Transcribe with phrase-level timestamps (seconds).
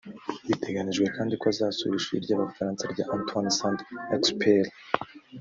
[0.49, 3.79] Biteganyijwe kandi ko azasura Ishuri ry’Abafaransa rya Antoine Saint
[4.15, 4.71] Exupéry